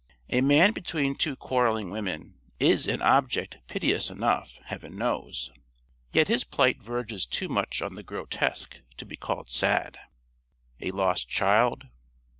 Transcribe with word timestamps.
A 0.31 0.41
man 0.41 0.71
between 0.73 1.13
two 1.13 1.35
quarreling 1.35 1.91
women 1.91 2.33
is 2.59 2.87
an 2.87 3.03
object 3.03 3.59
piteous 3.67 4.09
enough, 4.09 4.57
heaven 4.65 4.97
knows. 4.97 5.51
Yet 6.11 6.27
his 6.27 6.43
plight 6.43 6.81
verges 6.81 7.27
too 7.27 7.47
much 7.47 7.83
on 7.83 7.93
the 7.93 8.01
grotesque 8.01 8.79
to 8.97 9.05
be 9.05 9.15
called 9.15 9.51
sad. 9.51 9.99
A 10.79 10.89
lost 10.89 11.29
child? 11.29 11.85